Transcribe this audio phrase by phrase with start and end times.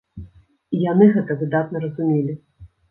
[0.77, 2.33] І яны гэта выдатна разумелі.